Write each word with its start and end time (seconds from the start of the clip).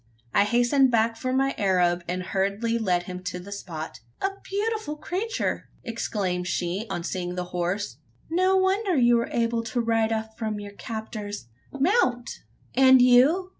I 0.33 0.45
hastened 0.45 0.89
back 0.89 1.15
for 1.15 1.31
my 1.31 1.53
Arab, 1.59 2.03
and 2.07 2.23
hurriedly 2.23 2.79
led 2.79 3.03
him 3.03 3.19
up 3.19 3.25
to 3.25 3.39
the 3.39 3.51
spot. 3.51 3.99
"A 4.19 4.29
beautiful 4.49 4.95
creature!" 4.97 5.69
exclaimed 5.83 6.47
she, 6.47 6.87
on 6.89 7.03
seeing 7.03 7.35
the 7.35 7.43
horse; 7.53 7.97
"no 8.27 8.57
wonder 8.57 8.97
you 8.97 9.15
were 9.17 9.29
able 9.31 9.61
to 9.65 9.79
ride 9.79 10.11
off 10.11 10.35
from 10.39 10.59
your 10.59 10.73
captors. 10.73 11.45
Mount!" 11.71 12.27
"And 12.73 12.99
you?" 12.99 13.49